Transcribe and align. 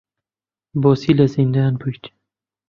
بۆچی 0.81 1.11
لە 1.19 1.25
زیندان 1.33 1.73
بوویت؟ 1.79 2.03